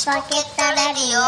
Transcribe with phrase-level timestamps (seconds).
[0.00, 0.34] チポケットレ
[0.94, 1.20] ディオ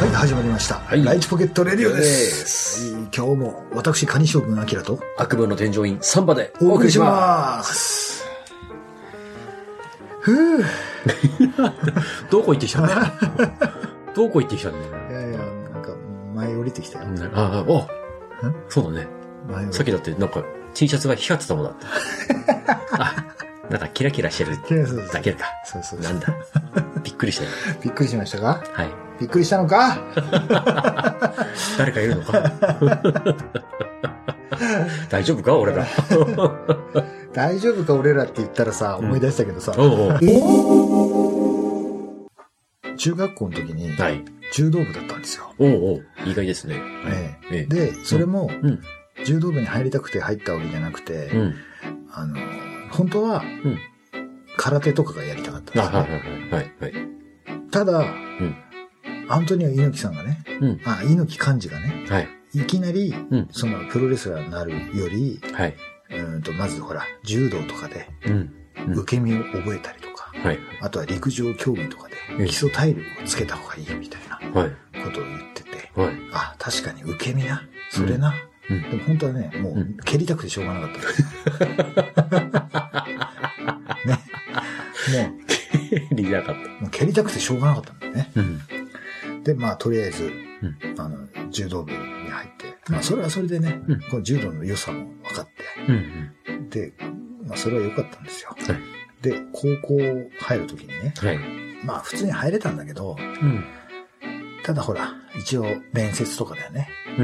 [0.00, 0.96] はい、始まりました。
[0.96, 1.98] いライチポケットレディオで。
[1.98, 8.24] ですはい今日も私、カニ将軍アキラと悪夢の添乗員サンバでお送りします。
[10.20, 10.64] ふぅ。
[12.32, 13.02] どこ行ってきたんだよ
[14.14, 15.59] どこ行ってきたんだよいやいや、
[16.46, 17.06] 前降りてきたよ。
[17.34, 17.86] ああ、お
[18.68, 19.08] そうだね。
[19.48, 20.42] 前降りさっきだってなんか
[20.74, 21.86] T シャツが光ってたもんだって。
[22.98, 23.24] あ、
[23.68, 25.44] なんかキラキラしてるキラそうそうだけか。
[25.64, 26.26] そうそうなんだ。
[27.02, 27.50] びっくりしたよ。
[27.82, 28.62] びっくりしましたか？
[28.72, 28.88] はい。
[29.20, 29.98] びっくりしたのか？
[31.78, 32.42] 誰かいるのか？
[35.10, 35.56] 大丈夫か？
[35.58, 35.84] 俺ら。
[37.32, 40.18] 大丈夫か俺らって言ったらさ、思い出したけどさ、おうおう
[42.96, 44.24] 中学校の時にはい。
[44.52, 45.52] 柔道部だったんですよ。
[45.58, 46.76] おうおう意外ですね。
[47.06, 48.80] ええええで、それもうん。
[49.26, 51.54] 柔道部に入りたくて入ったわけじゃなくて、うん。
[52.12, 52.36] あの、
[52.90, 53.78] 本当はうん。
[54.56, 56.18] 空手とかがやりたかったんあ、ですね。
[56.50, 56.92] はいはいはい。
[56.92, 57.70] はい。
[57.70, 58.56] ただ、ん
[59.28, 60.80] アントニオ猪木さんがね、うん。
[60.84, 62.28] あ、猪木幹事がね、はい。
[62.54, 65.76] いきなり、うんそのプロレスラーになるより、はい。
[66.10, 68.32] うーんと、まずほら、柔道とかで、うん。
[68.32, 68.50] うん
[68.98, 70.09] 受け身を覚えたりとか、
[70.42, 70.58] はい。
[70.80, 74.70] あとは陸上競技とかうんで、基礎体力をつけた方がいいみたいなはい。
[75.04, 76.14] ことを言ってて、はい。
[76.32, 77.62] あ、確かに受け身な。
[77.90, 78.34] それな。
[78.70, 78.82] うん。
[78.90, 80.90] でも本当はね、もう蹴りたくてしょうがなかっ
[81.58, 82.40] た。
[85.12, 85.34] ね。
[86.12, 88.30] リなかっもう、もう蹴りたくてしょうがなかったんだよね。
[88.34, 88.40] た。
[88.40, 89.42] うん。
[89.44, 90.32] で、まあ、とりあえず、ん
[91.00, 91.18] あの、
[91.50, 95.48] 柔道部に入って、まあ、それはそれでね、うんこの柔道の良さも分かっ
[95.88, 96.66] うん。
[96.70, 96.92] て、で、
[97.46, 98.54] まあ、それは良かったんですよ。
[99.60, 99.98] 高校
[100.38, 101.38] 入るときにね、はい。
[101.84, 103.64] まあ、普通に入れたんだけど、うん。
[104.62, 106.88] ただほら、一応、面接とかだよね。
[107.18, 107.22] う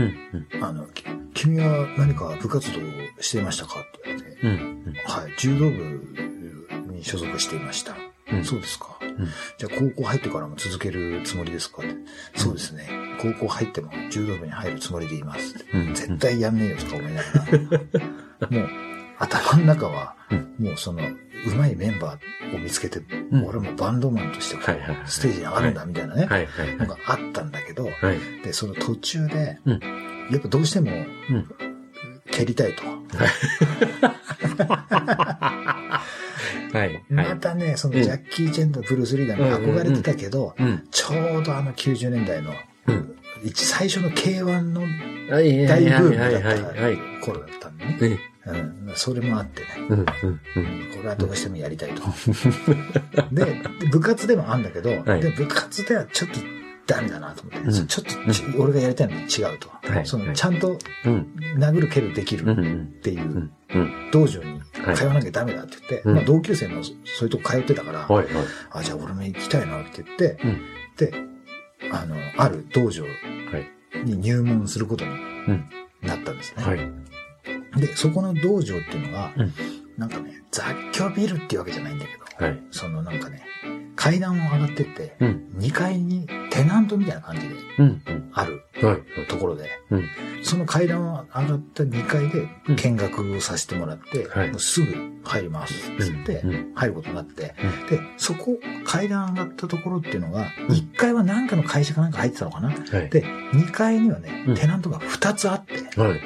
[0.59, 0.63] ん。
[0.63, 2.83] あの、き君は何か部活動を
[3.21, 4.95] していましたかって言われて、うん。
[5.05, 7.93] はい、柔道部に所属していました。
[7.93, 7.95] う
[8.39, 8.87] んそうですか。
[8.87, 9.25] ん
[9.57, 11.95] じゃあ高校入ってからも続けるつもりですかって、
[12.35, 12.89] そうですね。
[13.21, 15.55] 高校入っても柔道部に入るつもりでいます。
[15.73, 17.29] うん絶対やんねえよとか思いなが
[18.41, 18.51] ら。
[18.51, 18.69] もう、
[19.19, 20.17] 頭の中は、
[20.59, 24.57] もうその、うまいメンバーを見つけて、ん俺もバンドマンとして
[25.07, 26.29] ステージに上がるんだみたいなね。
[26.79, 28.43] のがあったんだけど、はい。
[28.45, 29.81] で、その途中で、うん
[30.31, 30.95] やっぱどうしても、う
[31.35, 31.49] ん。
[32.33, 32.83] 蹴りたいと。
[36.77, 37.05] はい。
[37.09, 40.85] またね、そのジャッキー・チェンとブルース・リーダーに憧れてたけど、うん。
[40.91, 42.53] ちょうどあの90年代の、
[43.55, 44.83] 最初の K1 の
[45.31, 45.67] はい。
[45.67, 46.33] 大ブームはい。
[46.33, 46.43] だっ。
[47.21, 48.19] た頃だったんでね。
[48.47, 48.55] えう
[48.93, 49.99] ん、それもあってね、うん。
[49.99, 50.07] うん。
[50.57, 50.91] うん。
[50.97, 52.03] これはどうしてもやりたいと。
[53.33, 56.41] で、部活でもあんだけど、はいで部活ではちょっと
[56.87, 59.69] ダメだなと思って、うんちょっとち、俺がやりたいのに違うと。
[59.93, 61.35] はいそのはいちゃんとうん。
[61.59, 62.53] 殴る蹴るできるう。
[62.53, 62.57] っ
[63.03, 64.11] ていううんうん。
[64.13, 68.25] 道場にはい通わなきゃダメだって言って、うんまあ同級生もそういうとこ通ってたから、はい。
[68.27, 68.35] はい。
[68.71, 70.61] あ、じゃあ俺も行きたいなって言って、うん。
[70.97, 71.13] で、
[71.93, 74.05] あの、ある道場はい。
[74.05, 75.65] に入門することにうん。
[76.03, 76.63] なったんですね。
[77.77, 77.87] はい。
[77.87, 79.53] で、そこの道場っていうのが、うん
[79.97, 82.61] なんかね、雑居ビルっていうわけじゃないんだけど、はい。
[82.71, 83.43] そのなんかね、
[83.95, 85.49] 階段を上がってって、うん。
[85.57, 88.03] 2階にテナントみたいな感じでうん。
[88.07, 88.31] うん。
[88.35, 89.27] あるはい。
[89.27, 90.05] ところで、うん。
[90.43, 94.95] その階段を上がった2階で見学をさせてもらって、はいもうすぐ
[95.25, 97.55] 入りますって言ってうんうん、入ることになって、
[97.87, 102.69] うで、そこ、階段上がったところっていうのが、1階は何かの会社かなんか入ってたのかな？
[102.69, 103.09] はい。
[103.09, 106.21] で、2階にはねうん、テナントが2つあって、はい。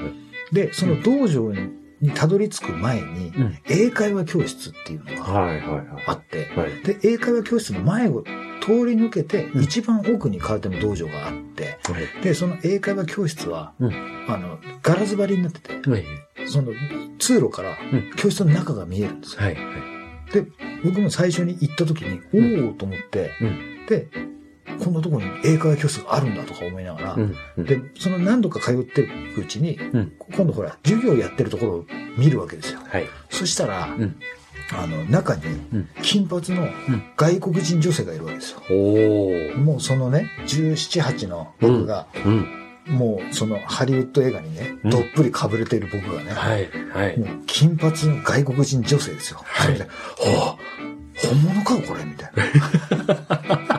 [0.53, 3.59] で、その道場ににたどり着く前に、うん。
[3.69, 5.61] 英会話教室っていうのがはい。
[5.61, 5.87] はい。
[6.07, 6.83] あって、はい。
[6.83, 8.23] で、英会話教室の前を
[8.63, 12.23] 通り抜けて、うん一番奥に空手の道場があって、はい。
[12.23, 13.93] で、その英会話教室は、うん
[14.29, 16.05] あの、ガラス張りになってて、はい。
[16.47, 16.73] その
[17.19, 19.43] 通路からうん教室の中が見えるんですよ。
[19.43, 19.57] はい。
[20.33, 20.47] で、
[20.83, 22.21] 僕も最初に行った時に、
[22.65, 23.87] おおと思って、うん。
[23.87, 24.09] で、
[24.79, 27.65] こんなところに英会話教室があるんだとか思いながら、うん。
[27.65, 30.13] で、その何度か通ってるうちに、うん。
[30.33, 31.87] 今度ほら、授業やってるところを
[32.17, 32.81] 見るわけですよ。
[32.87, 33.07] はい。
[33.31, 34.17] そしたら、うん。
[34.73, 36.73] あの、中にうん、金髪のん
[37.17, 38.61] 外国人女性がいるわけですよ。
[38.71, 39.57] おー。
[39.59, 42.47] もうそのね、17、8の僕が、うん。
[42.87, 46.69] もうそのハリウッド映画にね、うんどっぷり被れている僕がね、はい。
[46.93, 47.25] はいも。
[47.25, 49.41] う金髪の外国人女性ですよ。
[49.45, 50.81] はいそれで、はあ、
[51.29, 53.67] 本物かこれみたいな。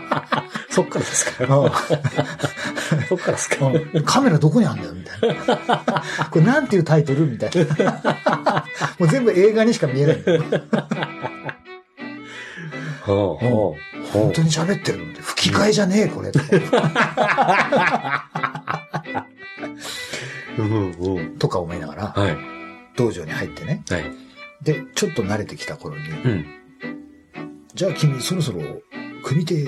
[0.71, 1.45] そっからですか？
[3.09, 3.65] そっからですか？
[3.68, 6.03] うん カメラどこにあんだよみたいな。
[6.31, 8.65] これなんていうタイトルみたいな。
[8.97, 10.23] もう全部映画にしか見えない。
[13.01, 13.75] ほうほ
[14.13, 16.31] 本当に喋ってるみたいな吹き替えじゃねえこれ。
[21.39, 22.38] とか思いながら、はい。
[22.95, 23.83] 道場に入ってね。
[23.89, 24.03] はい。
[24.62, 26.45] で、ちょっと慣れてきた頃に、うん。
[27.74, 28.62] じゃあ君そろそろ
[29.24, 29.65] 組手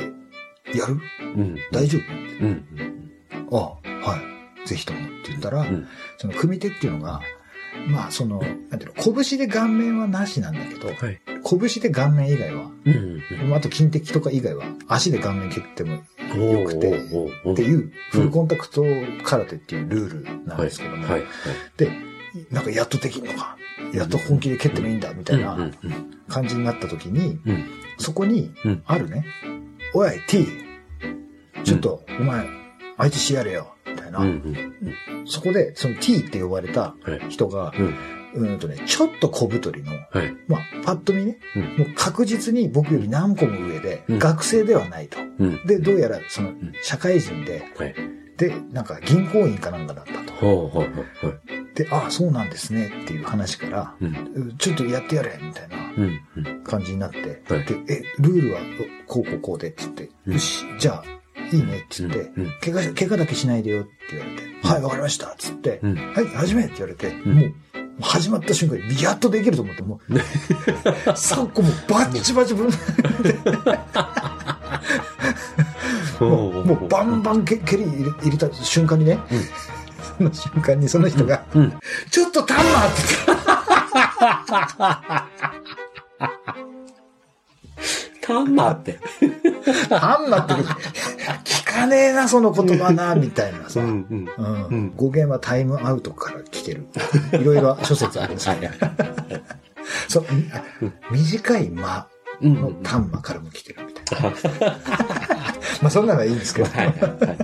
[0.80, 1.00] やる？
[1.22, 1.58] うん。
[1.72, 2.00] 大丈
[2.42, 2.66] うん。
[3.50, 4.18] 夫ああ、は
[4.66, 4.68] い。
[4.68, 5.88] ぜひともって言ったら、うん。
[6.18, 7.22] その組手っていうのが、
[7.88, 8.46] まあその、な
[8.78, 11.20] んていうの、拳で顔面はなしなんだけど、はい。
[11.44, 12.90] 拳で顔面以外は、う
[13.48, 13.54] ん。
[13.54, 18.84] あと金敵とか以外は足で顔面蹴ってもよくてっていうフルコンタクト
[19.24, 20.68] 空手っていうルールなんはい。
[20.68, 21.24] ですけども、はい。
[21.78, 21.92] で、
[22.52, 23.58] なんかやっとできんのか、
[23.94, 25.74] やっと本気で蹴ってもいいんだみたいなうん。
[26.30, 27.66] 感じになった時に、うん。
[27.98, 29.25] そこにうんあるね、
[29.94, 30.48] おい T、
[31.63, 32.45] ちょっとお前
[32.98, 34.22] 相手してやれよ、みたいな。
[35.25, 37.30] そこでその T って呼ばれたはい。
[37.30, 37.74] 人が、
[38.36, 38.60] うん。
[38.60, 40.36] とね、ちょっと小太りの、はい。
[40.48, 45.19] まあ、パッと見ね、うんもう確実に僕より何個も上で、うん学生ではないと。
[45.40, 45.66] うん。
[45.68, 47.96] で、どうやら、そのん、社会人で、はい。
[48.44, 50.34] で、なんか銀行員かなんかだったと。
[50.34, 51.42] ほうほうほうほう。
[51.75, 54.50] で、ああ、そうなんですねっていう話から、うん。
[54.50, 56.22] うちょっとやってやれみたいなうん。
[56.36, 56.63] うん。
[56.63, 58.60] 感じになって、はいで、え、ルールは
[59.07, 62.51] こうこうこうでって言って、うんよし、じゃあ、いいねって言って、うん。
[62.62, 65.96] 怪我、怪我だけしないでよって言われて、はい、わかりましたっつって、うん。
[65.96, 67.54] はい、始めって言われて、んもう、
[68.01, 70.13] 始まった瞬間に、やっとできると思って、もう、
[71.13, 72.69] 3個もバッチバチぶん、
[76.30, 79.20] もう、バンバン蹴蹴り入れた瞬間にね、
[80.18, 81.74] その瞬間にその人が、うん。
[82.12, 83.04] ちょっとタンマーって
[88.22, 89.00] タンマーって。
[89.90, 90.54] タンマーって
[91.44, 93.81] 聞かねえな、その言葉な、みたいなさ。
[93.81, 94.30] ううんん。
[94.38, 94.68] うん。
[94.68, 96.88] うん語源はタイムアウトから来てる。
[97.34, 98.74] いろいろ諸説あるんですけど。
[100.08, 100.64] そうあ
[101.12, 102.08] 短い間
[102.42, 102.56] うん。
[102.62, 104.31] のタンマからも来てるみたいな。
[105.84, 106.70] まあそんなのはいいんですけど。
[106.70, 107.38] はいはいはい。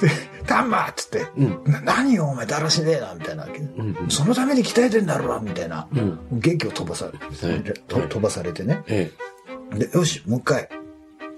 [0.00, 0.10] で、
[0.46, 1.72] タンマっつって、うん。
[1.72, 3.46] な何よお前だらしねえな、みたいな。
[3.46, 3.96] うん。
[4.10, 5.88] そのために鍛えてんだろうみたいな。
[5.92, 6.18] うん。
[6.32, 8.82] 元気を飛ばされはいと飛ばされてね。
[8.88, 9.10] え
[9.74, 10.68] で、よし、もう一回。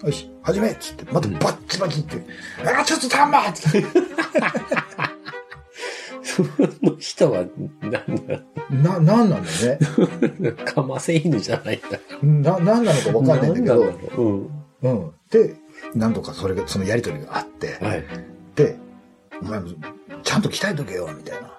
[0.05, 2.17] よし、始めっつって、またバッチバチって、
[2.65, 3.85] あ、ちょっとタンマっつって、え。
[6.23, 7.45] その人は、
[7.81, 8.41] なんだ
[8.71, 9.79] な、なんなんだよ
[10.39, 10.53] ね？
[10.65, 12.53] かませ犬じゃないんだ。
[12.53, 14.89] な、なんなのかわかんないんだけど、なんう。
[14.89, 15.13] うん。
[15.31, 15.57] で、
[15.95, 18.05] なんとかそれが、そのやりとりがあってうん。、はい。
[18.55, 18.77] で、
[19.41, 19.69] お前も
[20.23, 21.59] ちゃんと鍛えとけよ、みたいな。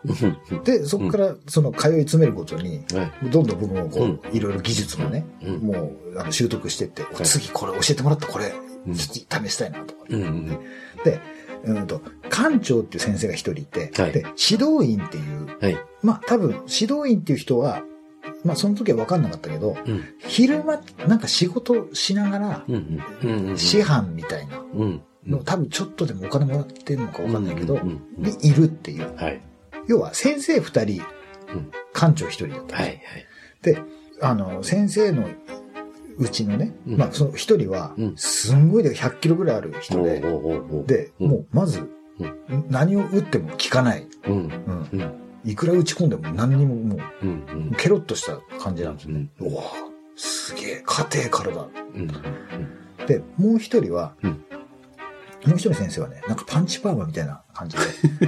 [0.51, 0.63] うん。
[0.63, 3.30] で、そこから、その通い詰めることに、はい。
[3.30, 5.57] どんどん僕もこうんう、いろいろ技術もね、うん。
[5.60, 5.74] も
[6.13, 8.54] う、あの、習得してって、い次これ教えてもらったこれ、
[8.88, 10.04] うんちょっと試したいなとか。
[10.10, 10.60] うんうん
[11.04, 11.19] で、
[11.63, 14.19] うんと、館長っていう先生が一人いて、はいで、
[14.50, 15.77] 指導員っていう、はい。
[16.01, 17.83] まあ多分、指導員っていう人は、
[18.44, 20.03] まあその時は分かんなかったけど、うん。
[20.19, 22.65] 昼間、なんか仕事しながら。
[23.57, 25.01] 師範みたいなうん。
[25.27, 27.80] の、多分ちょっとでもお金もらってるのか分かんないけど、
[28.18, 29.15] で、いるっていう。
[29.15, 29.41] はい。
[29.88, 31.01] 要は、先生二人
[31.53, 32.75] うん、館長一人だった。
[32.77, 32.86] はい。
[32.86, 33.00] はい。
[33.63, 33.80] で、
[34.21, 35.27] あの、先生の
[36.18, 40.19] うちのね、うんまあその一人はうん、すんごいで100キロぐらいある人で、
[40.85, 41.89] で、うんもうまず、
[42.69, 44.06] 何を打っても効かない。
[44.27, 44.50] うん。
[45.44, 45.51] うんうん。
[45.51, 47.75] いくら打ち込んでも何にももう、うん。
[47.77, 49.27] ケロッとした感じなんですよね。
[49.39, 49.63] うんうわ
[50.21, 51.68] すげえ、家庭からだ。
[51.95, 52.07] うん。
[53.07, 54.44] で、もう一人は、うん
[55.45, 57.77] もう一人先生はね、なんかパンチパーマみたいな感じ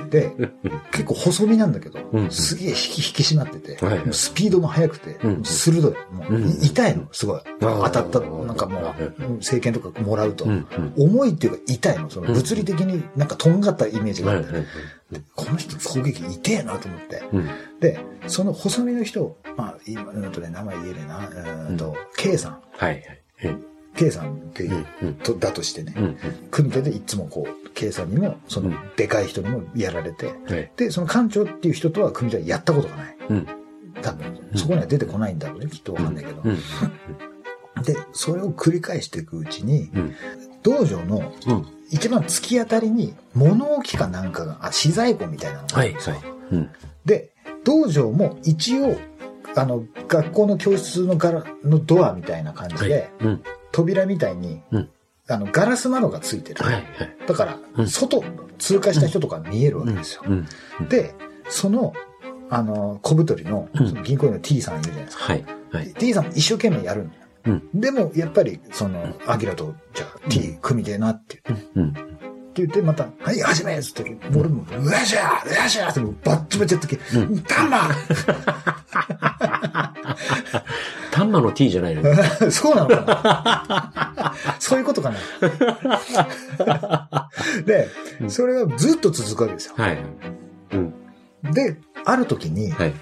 [0.10, 0.52] で、 で、
[0.92, 3.78] 結構細身なんだけど、うんすげえ引き引き締まってて、
[4.12, 5.92] スピードも速くて、うん鋭い。
[6.14, 7.42] もう痛いの、すごい。
[7.60, 10.66] 当たった、ーなんかもう、政権とかもらうと、うん。
[10.98, 12.10] 重いっていうか痛いの。
[12.10, 14.48] その物理的になんかとんがったイメージがあって、
[15.36, 17.24] この人攻撃痛えなと思って。
[17.34, 17.50] うん。
[17.82, 21.30] で、その細身の人、まあ、今、うんとね、名前言えるな、
[21.70, 23.04] うんと、K さん、はい
[24.06, 24.10] はい。
[24.10, 25.14] K さんっていう、うん。
[25.16, 26.18] とだとしてね、うん。
[26.50, 30.72] 組手でいつもこう、さんにも、そのうん、でかい人にもやられて、はい。
[30.78, 33.18] で、その館長っていう人とは組手はやったことがない。
[33.30, 33.48] うん。
[34.02, 36.42] 多分、そこには出てこないんだろうね、きっとわかんないけど。
[36.44, 36.56] うん。
[37.84, 40.16] で、それを繰り返していくうちに、うん。
[40.64, 41.66] 道場のうん。
[41.90, 45.88] 一番突き当たりに物置かなんかが、あ、資材庫みたいなのがあはい。
[45.90, 46.16] るんですよ。
[46.16, 46.26] はい。
[46.52, 46.70] うん。
[47.06, 47.32] で、
[47.64, 48.98] 道場も一応、
[49.56, 53.44] あの、学校の教室のガラのドアみたいな感じで、うん。
[53.72, 54.90] 扉みたいに、うん
[55.28, 56.64] あの、ガラス窓がついてる。
[56.64, 56.74] はい。
[56.74, 56.86] はい。
[57.26, 58.24] だから、うん外、
[58.58, 60.24] 通過した人とか見えるわけですよ。
[60.26, 60.46] うん。
[60.90, 61.16] で、
[61.48, 61.94] その、
[62.50, 65.24] あの、小太りの、うんその銀行員の T さんいるじゃないですか。
[65.24, 65.46] はい。
[65.72, 65.94] はい。
[65.94, 67.22] T さんも一生懸命やるんだよ。
[67.46, 71.90] うんでも、やっぱり、その、アキラと、じゃあ、T 組みてえなって言って、うん。
[71.90, 72.02] って
[72.56, 77.90] 言って、また、はい、始めっつって、俺も、うわしゃうわしゃって、バッチバチやった時、うんタンマ
[81.12, 82.04] タンマの T じゃないの
[82.52, 84.34] そうなのかな？
[84.60, 85.18] そういうことかな？
[87.66, 87.88] で、
[88.30, 89.74] それがずっと続くわけですよ。
[89.78, 89.98] はい。
[91.54, 92.94] で、ある時に、はい。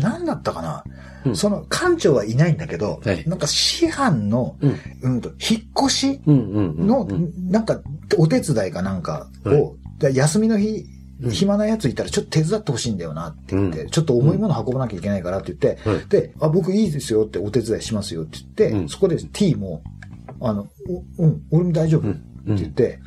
[0.00, 0.84] 何だったかな、
[1.26, 4.78] うんその館長はいないんだけど、はいなんか師範の、うん。
[5.02, 6.86] うんと、引っ越しうんうんうん。
[6.86, 7.80] の、うんなんか、
[8.18, 10.93] お手伝いかなんかを、はいで休みの日、うん
[11.30, 19.82] 暇なやついたらちょっと手伝ってほしいんだよなって言って、うんちょっと重いもの運ばなきゃいけないからって言って、はいで、あ、僕いいですよってお手伝いしますよって言って、うんそこで T も、
[20.40, 20.68] あの、
[21.18, 22.56] おうん、俺も大丈夫ってうん。
[22.56, 23.00] 言って、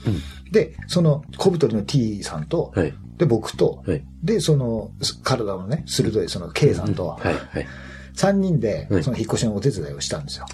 [0.51, 2.93] で、その小太りの T さんと、はい。
[3.17, 4.03] で、僕と、はい。
[4.23, 4.91] で、その、
[5.23, 7.33] 体のね、鋭いその K さんと、はい。
[7.33, 7.67] はい。
[8.15, 10.45] 3人では、いその引っ越しのお手伝いをしたんですよ。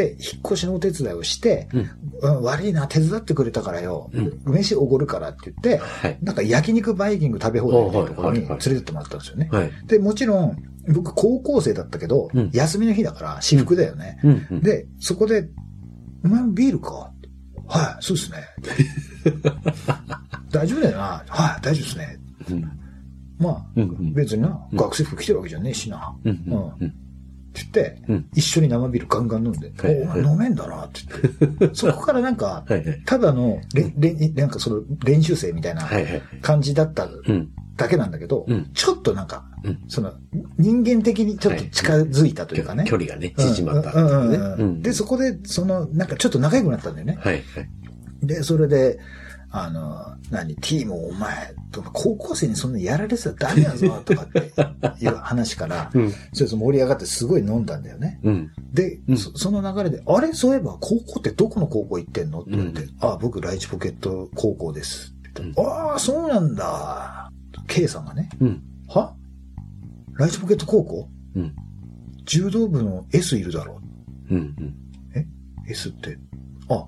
[0.00, 0.08] はい。
[0.08, 1.90] で、引っ越しのお手伝いをして、うん。
[2.20, 6.18] うん、悪いな、手伝ってくれたからよ、うん飯おごるからって言って、はい。
[6.22, 9.48] なんか焼肉バイキング食べ放題みたいなところに連れてってもらったんですよね。
[9.50, 9.70] はい。
[9.86, 10.56] で、もちろん、
[10.92, 14.20] 僕高校生だったけど、うん休みの日だから私服だよね。
[14.22, 14.60] うんうん。
[14.62, 15.48] で、そこで、
[16.24, 17.12] お前もビールか？
[17.68, 18.38] はい、そうですね。
[20.52, 21.24] 大丈夫だよな？
[21.26, 22.18] はい、大丈夫ですね。
[22.50, 22.70] うん。
[23.38, 23.66] まあ。
[24.14, 26.16] 別にな、うん学生服着てるわけじゃねえしな。
[26.24, 26.94] うん。
[27.60, 31.00] って言って、うん一緒に生ビールガンガン飲んで、はいおお前飲めんだなって
[31.38, 31.70] 言って。
[31.74, 33.02] そこからなんか、はいはい。
[33.04, 36.22] ただのれれなんかその練習生みたいなはいはい。
[36.42, 37.48] 感じだったうん。
[37.76, 40.12] だけなんだけど、うんちょっとなんか、うんその
[40.58, 42.84] 人間的にちょっと近づいたというかね。
[42.86, 47.18] 距離がね、うん縮まったで、そこで、その、なんかちょっと仲良くなったんだよね。
[47.20, 47.44] はいはい。
[48.26, 48.98] で、それで、
[49.58, 51.54] あの、何、T もお前、
[51.94, 54.38] 高校生にそんなやられてたらダメだぞ、とかって
[55.04, 56.12] いう話から、うん。
[56.34, 58.20] それと盛り上がってすごい飲んだんだよね。
[58.22, 58.50] うん。
[58.74, 60.34] で、うんそその流れで、あれ？
[60.34, 62.40] そういえば高校ってどこの高校行ってんの？
[62.40, 65.12] って言われて、うあ、僕ライチポケット高校です。
[65.28, 67.30] って言ってうんああ、そうなんだ。
[67.66, 68.62] K さんがね、うん。
[68.88, 69.14] は？
[70.18, 71.08] ライチポケット高校？
[71.34, 71.54] うん。
[72.26, 73.80] 柔道部の S いるだろ
[74.30, 74.36] うん。
[74.36, 74.64] うん。
[75.14, 75.26] う
[75.68, 76.18] ?S って。
[76.68, 76.86] あ、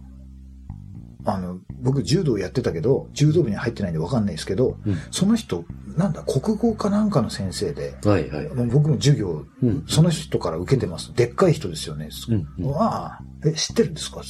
[1.25, 5.64] あの、僕柔道やってたけど、柔道部に入ってないんでわかんないですけど、うんその人、
[5.97, 8.49] なんだ、国語かなんかの先生で、はいはい。
[8.66, 9.85] 僕も授業、うん。
[9.88, 11.12] その人から受けてます。
[11.14, 12.08] でっかい人ですよね。
[12.28, 14.23] うんうんああ、え、知ってるんですか？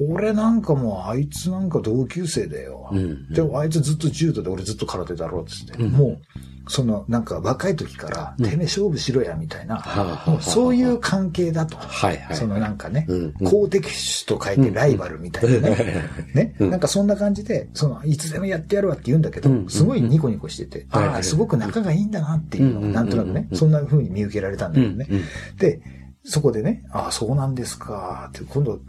[0.00, 2.88] 俺なんかもうあいつなんか同級生だよ。
[2.92, 3.28] うん。
[3.32, 5.82] でもあいつずっと柔道で俺ずっと空手だろうっつって。
[5.82, 6.20] うんもう、
[6.66, 11.76] そのなんか若い時から、うんてめえ勝負しろやみたいな、そういう関係だと。
[11.76, 12.36] はいはい。
[12.36, 13.32] そのなんかね、うん。
[13.44, 16.08] 公的手と書いてライバルみたいなね。
[16.34, 24.98] ね、うんなんかそんな感じで、その、いつでもやってやるわって言うんだけど、うんすごいニコニコしてて、はいああ、すごく仲がいいんだなっていうのが、うんなんとなくねう、んそんな風に見受けられたんだうん。
[24.98, 25.24] けどね。
[25.58, 25.80] で、
[26.24, 28.80] そこでね、ああ、そうなんですか、って、今度、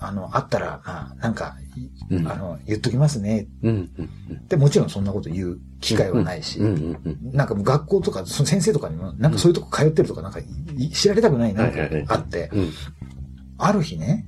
[0.00, 1.69] あの、会ったら、まあ、なんか、い
[2.10, 3.46] うんあの、言っときますね。
[3.62, 3.90] うん。
[4.48, 6.66] で、もちろんそんなこと言う機会はないし、うん。
[6.66, 7.18] うん。
[7.24, 7.32] うん。
[7.32, 10.40] なんかもう学校とか、その先生とかにも、なんかそういうとこ通ってるとか、なんか
[10.76, 12.72] い知られたくないな、はいはいはいあって、うん。
[13.58, 14.26] ある日ね、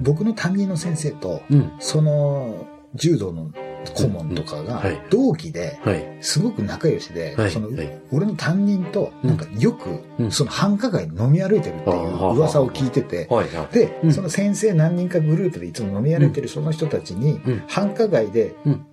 [0.00, 1.72] 僕の担任の先生と、うん。
[1.78, 3.50] その、柔道の
[3.94, 6.18] 顧問とかが同期で、はい。
[6.20, 9.76] すごく仲良しで、はいそのはい俺の担任と、なんかよ
[10.18, 13.28] うんく、その繁華街に飲み歩いてるっていう噂を聞いてて。
[13.72, 18.86] で、うんその先生何人かグループでいつも飲み歩いてるその人たちに、うん繁華街でうん、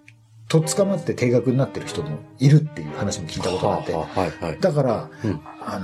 [0.48, 4.60] とっ捕まって定額になってる人もいるっていう話も聞いたことがあって、はいはい。
[4.60, 5.80] だから、うんあ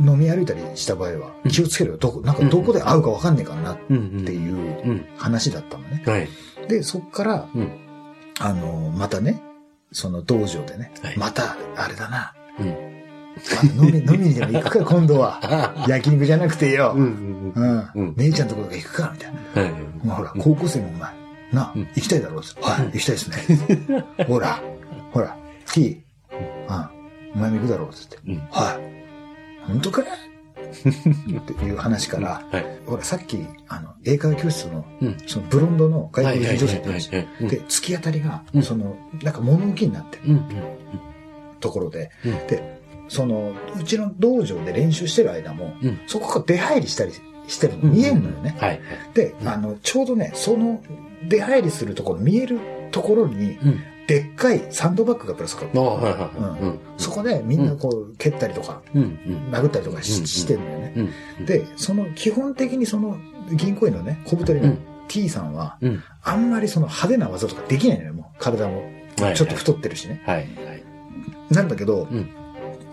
[0.00, 1.98] の、飲み歩いたりした場合は気をつけろよ。
[1.98, 4.24] どこ、なんかどこで会うかわかんねえからなっうん。
[4.24, 5.06] ていううん。
[5.16, 6.02] 話だったのね。
[6.04, 6.28] はい。
[6.68, 7.70] で、そっから、うん
[8.40, 9.40] あの、またね、
[9.92, 12.66] その道場でね、はいまた、あれだな、うん。
[12.68, 12.74] ま
[13.42, 15.40] た飲み、 飲みにでも行くか、今度は。
[15.88, 16.92] 焼肉じゃなくてよ。
[16.96, 17.52] うん。
[17.56, 17.76] ううん。
[17.78, 17.90] ん。
[17.94, 19.62] うん姉ちゃんところが行くか、みたいな。
[19.62, 19.72] はい。
[19.72, 21.10] もうほら、高校生もお前、
[21.52, 24.04] な、うん行きたいだろうっつってはい、うん行きたいですね。
[24.28, 24.60] ほら、
[25.12, 25.36] ほら、
[25.72, 26.88] T、うん、
[27.34, 28.18] お前も行くだろうっつって。
[28.26, 28.36] うん。
[28.50, 29.66] はい。
[29.66, 30.08] 本当かね
[30.70, 32.64] っていう話から、はい。
[32.86, 35.16] ほら、さっき、あの、英会話教室の、うん。
[35.26, 40.42] そのブロンドの外国人女性って言うんで突き当たりがう、んその、なんか物置になってるうん。
[41.60, 47.12] ところで、うんで、その、うちの道場で練習してる間も、うんそこから出入りしたり
[47.48, 47.92] してるのうん。
[47.92, 48.56] 見えるのよね。
[48.58, 48.80] はい。
[49.14, 50.82] で、あの、ちょうどね、その
[51.28, 52.58] 出入りするところ、見える
[52.90, 53.80] ところに、うん。
[54.08, 56.62] でっかいサンドバッグがぶら下がってあはいはい。
[56.62, 56.80] うん。
[56.96, 58.80] そこでみんなこう、蹴ったりとか。
[58.94, 60.92] 殴ったりとかし,、てるのよね。
[61.38, 61.46] うん。
[61.46, 63.18] で、その、基本的にその、
[63.52, 66.02] 銀行員のね、小太りのうん T さんは、うん。
[66.22, 68.42] あんまりその派手な技とかできないのよ、もう。
[68.42, 68.82] 体も。
[69.20, 70.22] はいちょっと太ってるしね。
[70.24, 70.36] はい。
[70.36, 70.48] はい。
[71.50, 72.30] なんだけど、うん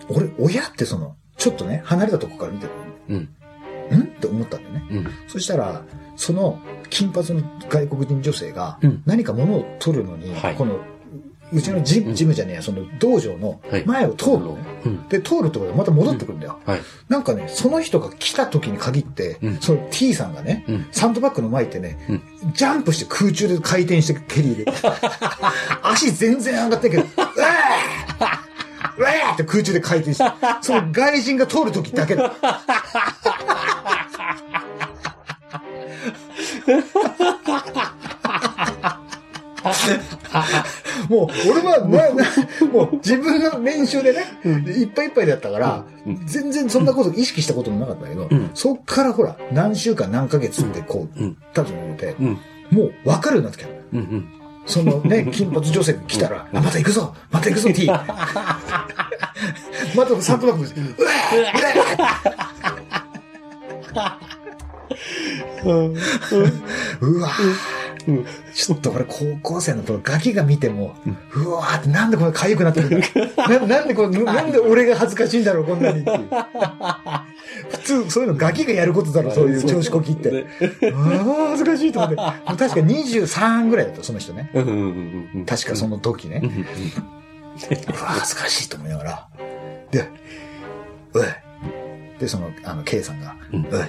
[0.10, 2.72] 俺、親ってその、ちょっとね、離れたとこから見てる。
[3.10, 3.98] うん。
[3.98, 4.02] ん？
[4.04, 4.86] って思ったんだよね。
[4.92, 5.08] うん。
[5.28, 5.84] そしたら、
[6.16, 10.80] その、金髪の外国人女性がうん、何か物を取るのに、はいこの、
[11.54, 14.64] うちのジうんム、ジムじゃねえや、その道場のはい前を通るのね。
[14.86, 15.08] うん。
[15.10, 16.60] で、通るところでまた戻ってくるんだよ。
[16.66, 16.82] はい。
[17.08, 20.88] なんかね、その人が来た時に限って、うんその T さんがね、うん。
[20.92, 21.98] サンドバッグの前行ってね、
[22.54, 24.78] ジャンプして空中で回転して蹴り入れて、
[25.84, 27.36] 足全然上がってんけど、うわー
[28.98, 30.24] うわーって空中で回転して、
[30.62, 32.34] その外人が通るときだけだ。
[41.10, 42.26] もう、俺は、な、な、
[42.72, 45.84] もう自分の練習でね、いっぱいいっぱいだったから、
[46.26, 51.38] 全然そんなこと意識したこともなかったけど、うんそっからほら、何週間何ヶ月ってこう、うん。
[51.54, 52.40] 経つのをて、うん。
[52.72, 53.70] もう分かるようになってきた。
[53.94, 54.00] うん。
[54.00, 54.26] うん。
[54.66, 57.88] そのね、金髪女性が来たら、あ、また行くぞまた行くぞ T!
[59.96, 60.74] またサントラックです。
[65.66, 65.78] うわ
[67.02, 68.26] うわうん。
[68.54, 70.96] ちょっと俺高校生の頃ガキが見ても、
[71.34, 73.02] うわーってなんでこんな痒くなってるん
[73.36, 76.28] だななんでこれ、 なんで俺が恥ずかしいんだろう、こんなにっていう。
[77.70, 80.32] 普通、そういうのガキがやることだろ、そういう調子こきって。
[80.32, 80.46] ね
[80.94, 82.16] ああ、恥ずかしいと思って。
[82.16, 84.50] 確か23ぐらいだった、その人ね。
[84.54, 84.64] うん。
[84.64, 85.30] うん。
[85.36, 85.46] うん。
[85.46, 86.42] 確かその時ね。
[86.44, 86.50] うん。
[86.50, 86.54] う
[88.02, 89.28] わ、恥ずかしいと思いながら。
[89.92, 90.10] で、
[91.14, 91.24] おい。
[92.20, 93.86] で、その、あの、K さんが、うんおい、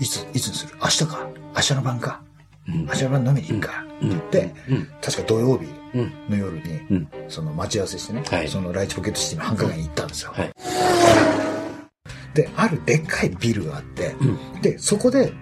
[0.00, 0.74] いつ、いつにする？
[0.82, 1.28] 明日か？
[1.54, 2.20] 明日の晩か？
[2.68, 4.88] うん明日の晩飲みに行くかうんって言って、うん。
[5.02, 6.12] 確か土曜日うん。
[6.30, 10.32] の夜に、うんその待ち合わせしてね、はいそのライチポケットシティの繁華街に行ったんですよ。
[10.34, 10.52] はい
[12.34, 14.60] で、あるでっかいビルがあって、うん。
[14.60, 15.32] で、そこで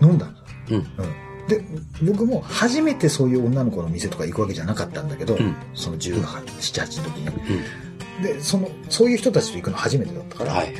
[0.00, 0.44] 飲んだんだ。
[0.70, 0.76] うん。
[0.76, 0.86] うん。
[1.48, 1.64] で、
[2.04, 6.44] 僕も初めてそういう女の子の店とか行くわけじゃなかったんだけど、うんその18、7、
[6.84, 7.28] 8の時に。
[8.18, 8.22] うん。
[8.22, 10.72] で、その、そういう人たちと行くの初めてだったから、はい。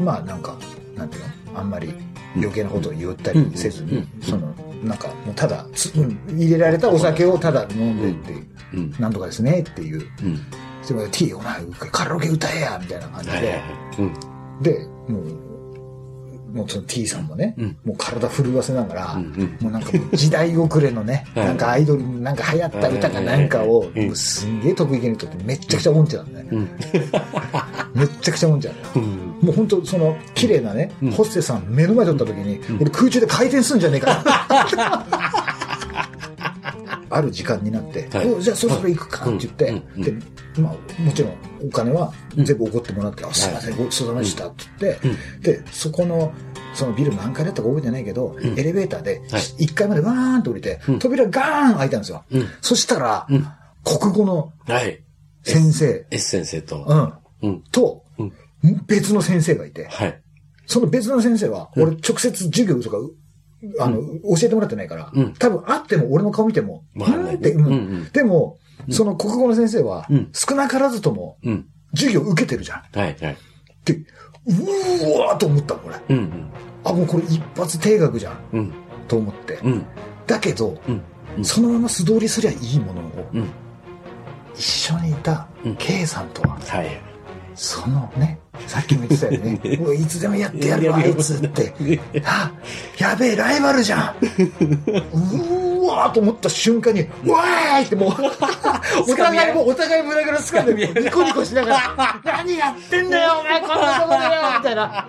[0.00, 0.58] まあなんか、
[0.96, 1.22] なんていう
[1.52, 1.60] の？
[1.60, 1.94] あんまり
[2.36, 5.66] 余計なことを言ったりせずに、うんその、なんか、もうただ、
[6.28, 8.94] 入れられたお酒をただ飲んでっていう、うん。
[8.98, 10.40] なんとかですねっていう、うん。
[10.82, 13.62] それで T、お前、カラオケ歌えやみたいな感じで、。
[13.98, 14.62] うん。
[14.62, 15.54] で、もう、
[16.54, 19.14] もうその T さんもね、うんもう体震わせながら。
[19.60, 26.50] もうなんか時代遅れのね、はいなんかアイドルになんか流行った歌かなんかを、うんもうすんげえ得意げにとってめっちゃくちゃ音痴なんだよね。
[26.52, 26.70] うん。
[27.98, 29.33] めっちゃくちゃ音痴なんだよ。
[29.44, 29.46] うん。
[29.46, 35.24] もう本当その綺麗なね、うんホステスさん目の前で撮った時に、俺空中で回転すんじゃねえかな。
[37.10, 40.12] ある時間になって、はいおじゃあそろそろ行くかって言って、うんうんで、
[40.60, 41.34] まあもちろん
[41.66, 44.96] お金は全部おごってもらって、あ、すいません、ごちそうさまでしたって言っ
[45.42, 46.32] て、で、そこの、
[46.74, 52.24] そのビル何階だったか覚えてないけど、んエレベーターではい1階までわーんと降りて、うん扉ガーン開いたんですよ。
[52.32, 52.48] うん。
[52.60, 53.46] そしたら、うん。
[53.84, 55.00] 国語のはい。
[55.44, 57.20] 先生、S 先生と。
[57.42, 57.60] うん、うん。
[57.70, 58.03] と、うん
[58.86, 60.20] 別の先生がいて、はい。
[60.66, 62.96] その別の先生は、うん俺直接授業とか、
[63.80, 67.40] あの、教えてもらってないから、うん多分会っても俺の顔見ても、わかんないうん？
[67.40, 68.58] って、うんでも、
[68.90, 71.66] その国語の先生は、うん少なからずともうん。
[71.94, 72.78] 授業受けてるじゃん。
[72.80, 73.16] っはい。
[73.20, 73.36] はい。
[73.84, 76.16] て、うーわーと思ったの、俺。
[76.16, 76.50] うん。
[76.82, 78.72] あ、もうこれ一発定額じゃん、うん。
[79.06, 79.54] と思って。
[79.62, 79.86] うん。
[80.26, 80.80] だけど、
[81.42, 83.48] そのまま素通りすりゃいいものを、うん。
[84.56, 86.88] 一緒にいたうん K さんとは、はい。
[87.54, 89.76] そのね、さっきも言ってたよね。
[89.78, 91.72] もういつでもやってやるわ、あいつって。
[92.24, 92.52] あ、
[92.98, 94.14] やべえ、ライバルじゃん。
[94.20, 98.10] うーわーと思った瞬間に、わーいってもう、
[99.10, 105.06] お互いもうお互い胸ぐらつかんで、ニコニコしながら、 何やってんだよ、お前、こんなとこでよ、みたいな。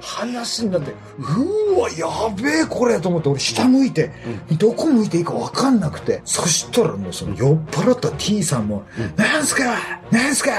[0.00, 4.12] 話になって、うーわ、やべえ、これ、と思って、俺下向いて、
[4.58, 8.84] どこ向いていいか分かんなくて、そしたらもうその酔っ払った T さんも、
[9.16, 9.64] なんすか
[10.10, 10.50] なんすか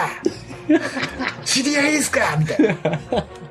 [1.45, 2.75] 知り合いですかみたいな。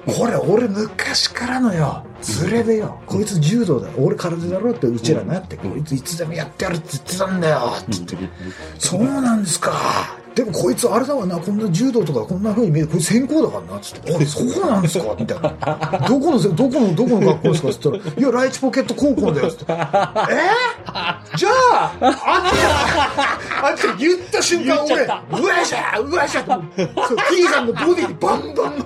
[0.06, 2.04] これ俺昔からのよ、
[2.42, 8.16] 連れでよ、こいつ柔道だよ、俺空手だろってうちらなって、こいついつでもやってやるって言ってたんだよ、つって。
[8.78, 10.16] そうなんですか。
[10.36, 14.14] でもこいつあれだわな、こんな柔道とかこんな風に見える、これ専攻だからな、つって。
[14.14, 15.16] あ、そうなんですか？
[15.18, 15.48] みたいな。
[16.06, 17.72] どこのせ、どこの、どこの学校ですか？
[17.72, 19.64] つったら、いや、ライチポケット高校だよ、つって。
[19.72, 19.74] え？
[19.74, 19.78] ー、
[21.38, 25.08] じゃあ、あっちだ、あっちだ言った瞬間俺、う
[25.46, 26.62] わしゃうわしゃと
[27.30, 28.78] T さんのボディにバンバン。
[28.78, 28.84] の、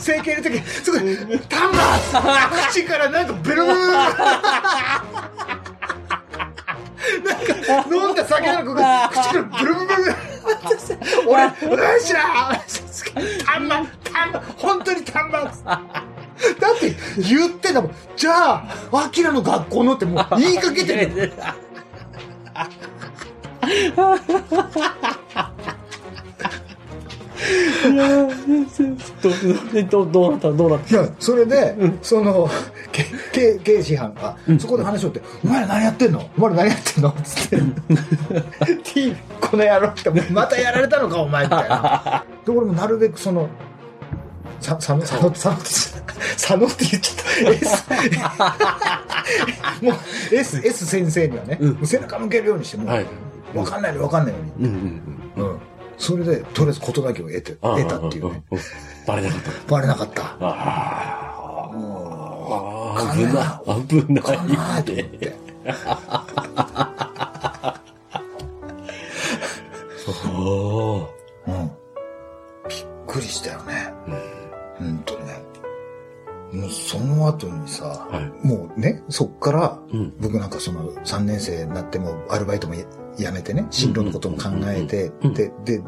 [0.00, 1.00] 整形入れた時、すごい、
[1.48, 3.72] タンバー口からなんかベロー。
[3.72, 5.35] ン
[7.24, 10.14] なんか、飲んだ酒なのか、口がブルブルブル。
[11.28, 11.48] 俺、う
[11.80, 12.52] わしゃ
[13.44, 15.44] タンバン、タンバン、本当にタンバン。
[15.44, 17.90] だって言ってたもん。
[18.16, 21.32] じゃあ、アキラの学校のってもう言いかけてる。
[29.90, 30.90] ど、ど、どうなったどうなった？
[30.90, 32.48] いや、それで、その、
[32.92, 36.28] け、け、刑事班が、そこで話をって、お前ら何やってんの？
[36.36, 37.12] お前ら何やってんの？
[37.22, 37.60] つって。
[38.84, 42.24] T、この野郎って、またやられたのか、お前、みたいな。
[42.44, 43.48] で、俺もなるべくその、
[44.60, 45.64] さ、佐野、佐野、佐野って、
[46.34, 47.50] 佐野って言っちゃった。
[47.52, 47.84] S、
[49.84, 49.94] もう、
[50.34, 53.06] S、S 先生にはね、うん背中向けるようにして、もう、はい
[53.54, 54.52] わかんないのわかんないのに。
[54.58, 54.76] うんうんうん。
[54.76, 55.25] うん。
[55.98, 58.42] それで、とりあえず事だけを得て、得たっていうね。。
[59.06, 59.50] バレなかった。
[59.72, 60.22] バレなかった。
[60.40, 61.72] ああ。
[61.72, 63.86] もああ、危ない。
[63.88, 64.38] 危なない。
[64.38, 65.36] ぁと思って。
[79.16, 80.14] そっから、うん。
[80.20, 82.84] 僕なんかその3年生になってもアルバイトもや
[83.18, 85.82] やめてね、進路のことも考えてうん、で、で、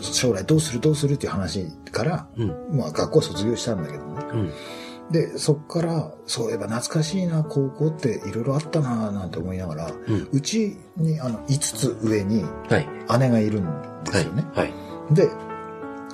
[0.00, 2.78] 将来どうするどうするっていう話から、うん。
[2.78, 4.24] まあ学校卒業したんだけどね。
[4.32, 4.52] うん。
[5.10, 9.90] で、そっから、そういえば懐かしいな、高校っていろいろあったな、なんて思いながら、
[10.30, 12.88] うちにあの5つ上にはい。
[13.18, 13.64] 姉がいるん
[14.04, 14.44] ですよね。
[14.54, 14.72] はい。
[15.12, 15.28] で、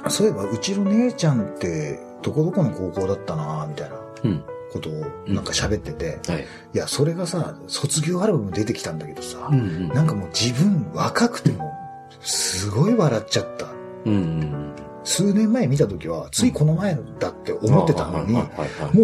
[0.09, 4.45] そういえばうちの姉ちゃんってどこどこの高校だったな、みたいなうん。
[4.75, 4.93] ことを
[5.27, 6.43] なんか喋ってて、はい。
[6.75, 9.89] いや、それがさ、卒業アルバム出てきたんだけどさ、うんうん。
[9.89, 11.73] なんかもう自分若くても、
[12.21, 13.69] すごい笑っちゃった。
[14.05, 14.73] うんうん。
[15.05, 18.33] 数年前見た時は、ついこの前だって思ってたのに。
[18.33, 18.43] も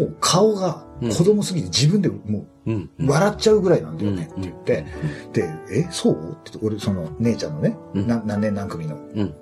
[0.00, 2.90] う顔が子供すぎて自分でもうん。
[2.98, 4.87] う笑っちゃうぐらいなんだよねってうん言って、
[5.33, 6.33] で、え、そう？
[6.33, 9.35] って俺その姉ちゃんのね、何年何組のうん。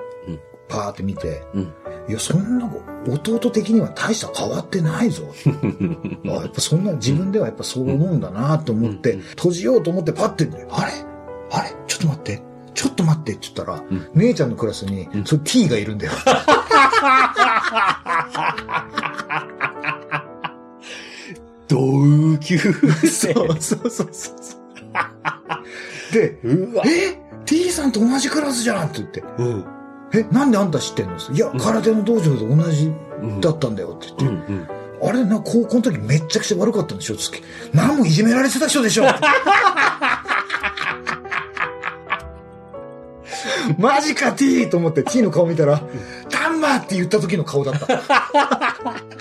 [0.68, 1.72] パーって見て、うん。
[2.08, 2.70] いや、そんな
[3.08, 5.24] 弟的には大した変わってないぞ。
[6.26, 10.92] あやっぱそんな自分ではやっぱそう思うんだなと思って、うん閉じようと思ってパッて、あれ？
[11.50, 11.74] あれ？
[11.86, 12.42] ちょっと待って。
[12.74, 16.12] ちょっと待ってって言ったら、うん姉ちゃんのクラスに、うんそれ T がいるんだよ。
[21.68, 23.34] 同級生。
[23.34, 26.12] そうそうそうそう。
[26.12, 26.84] で、うわ。
[26.86, 29.64] え ?T さんと同じクラスじゃんって言って、うん。
[30.14, 32.92] え、なんであんた知ってんのいや、空手の道場で同じ
[33.22, 34.68] うんだったんだよってうん言って、うん。
[35.08, 37.42] あれな、高校の時めっちゃくちゃ悪かったんでしょつって
[37.72, 39.04] 何もいじめられてた人でしょ
[43.78, 45.82] マジか T と思って T の顔見たら、
[46.30, 47.86] タンマーって言った時の顔だった。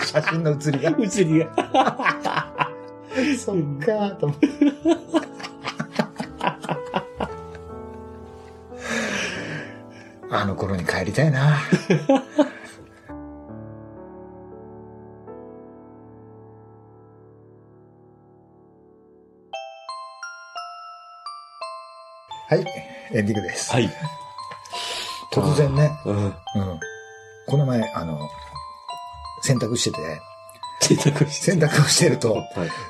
[0.04, 0.94] 写真の写りが。
[0.96, 1.48] うちにが。
[3.38, 4.48] そっかーと思って。
[10.30, 11.56] あの頃に帰りたいな。
[22.50, 22.64] はい、
[23.12, 23.70] エンディングです。
[23.72, 23.90] はい。
[25.30, 26.16] 突然ね、うん。
[26.24, 26.34] うん。
[27.46, 28.28] この前、あの、
[29.42, 30.20] 洗濯してて、
[30.80, 30.96] 洗
[31.58, 32.44] 濯をしてると、はい。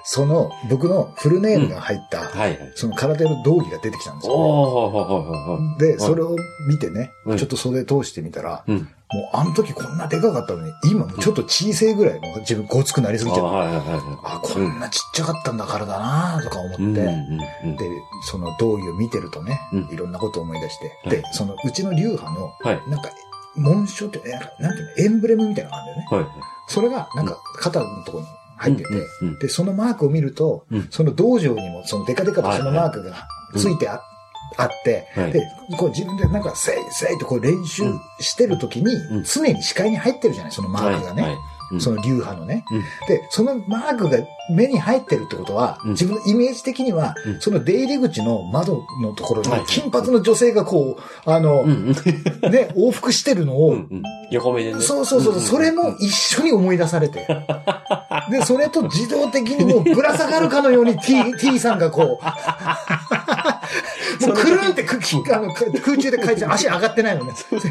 [0.05, 2.73] その僕のフルネームが入った、はいはい。
[2.75, 5.87] その空手の道着が出てきたんですよ、ね。
[5.95, 6.37] で、それを
[6.69, 8.77] 見てね、うんちょっと袖通してみたら、うん。
[8.77, 8.89] もう
[9.33, 14.53] あの時こんなでかかったのに、今ちょっと小さいぐらい、もう自分ごつくなりすぎちゃあって、はいはいはいあ、はい。
[14.53, 17.01] こんなちっちゃかったんだからだなとか思って、うんうん
[17.65, 17.77] うん。
[17.77, 17.89] で、
[18.31, 22.91] その道着を見てるとね、うんいろんなことを思い出して、はいで、そのうちの流派の、はい。
[22.91, 23.11] なんか、
[23.57, 26.29] 紋章って、えなんていうの、エンブレムみたいなのがあるんだよね。
[26.29, 26.58] はい。
[26.69, 28.89] それが、なんか、肩のところに入ってて、
[29.23, 30.89] うんうんで、そのマークを見ると、うん。
[30.91, 34.03] その道場にも、そのデカデカとそのマークがついてあ,、
[34.57, 35.33] あって、はい。
[35.33, 35.43] で、
[35.77, 37.85] こう自分でなんか、せいせいとこう練習
[38.21, 39.25] してる時に、うん。
[39.25, 41.23] 常に視界に入ってるじゃない、そのマークがね。
[41.23, 41.31] はい。
[41.33, 41.41] はい。
[41.41, 44.19] うんその流派のね、うんで、そのマークが
[44.51, 51.67] 目に入ってるってことは、うん自分のイメージ的には、うんその出入り口の窓のところにはい金髪の女性がこう、あの。
[51.69, 53.77] ね、往復してるのを。
[54.31, 54.81] 横目でね。
[54.81, 57.27] そうそうそう、それも一緒に思い出されて。
[58.31, 62.25] で、それと自動的にもうぶら下がるかのように T, T さんがこう、
[64.27, 67.33] もうくるんってくきあのく空中で回転、 足上がってないのね。
[67.33, 67.65] ふわー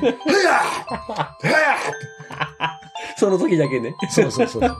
[1.47, 2.79] ふわ
[3.17, 3.93] その時だけね。
[4.03, 4.63] ーそうそうそう。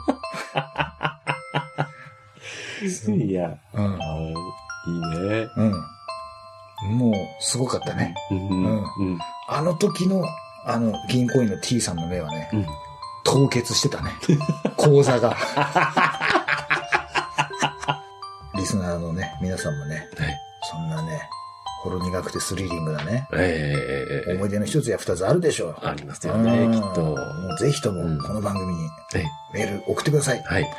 [3.11, 3.85] いや、うん。
[3.85, 5.49] いいね。
[5.57, 5.71] うん。
[6.97, 8.13] もう、すごかったね。
[8.29, 8.37] うん。
[8.37, 9.19] うんうん。
[9.47, 10.23] あの時の、
[10.65, 12.65] あの、銀行員の T さんの目はね、うん。
[13.23, 14.11] 凍結してたね。
[14.77, 15.35] 口座が。
[18.55, 20.46] リスナーのね、皆さんもね、はい。
[20.69, 21.29] そんなね、
[21.81, 25.77] ほろ苦くてスリリングなね、ええ思い出の一つや二つあるでしょう。
[25.81, 27.01] ありますよね、うんきっと。
[27.01, 27.17] もう
[27.57, 29.25] ぜひとうんも、この番組にはい。
[29.53, 30.43] メール送ってください。
[30.43, 30.69] はい。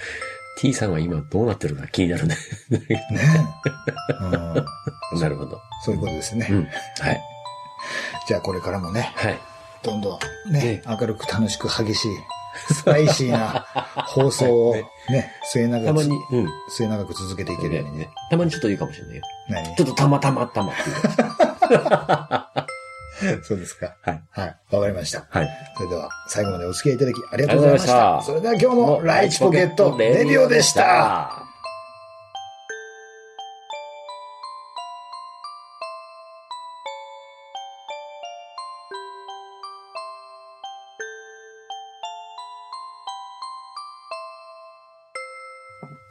[0.58, 2.36] T さんは今どうなってるか気になるね。
[2.70, 2.80] ね
[4.20, 5.20] うん。
[5.20, 5.60] なるほど。
[5.84, 6.46] そういうことですね。
[6.50, 6.68] うん。
[6.98, 7.20] はい。
[8.26, 9.38] じゃあこれからもね、はい。
[9.82, 12.16] どんどんねね、明るく楽しく激しい、
[12.74, 13.66] スパイシーな
[14.06, 14.74] 放送を
[15.08, 16.48] ね、 末永くたまに、うん。
[16.68, 17.98] 末永く続けていけるようにね。
[17.98, 19.22] ねたまにちょっと言うかもしれないよ。
[19.48, 19.76] 何？
[19.76, 22.49] ちょっとたまたまたまっていう。
[23.42, 23.96] そうですか。
[24.02, 24.22] はい。
[24.30, 24.56] はい。
[24.70, 25.26] わかりました。
[25.28, 25.48] はい。
[25.76, 27.88] それでは、最後までお付き合いいただきありがとうございました。
[27.88, 31.50] したそれでは今日も、ライチポケットレディオでした。。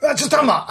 [0.09, 0.67] あ、ちょっとあんま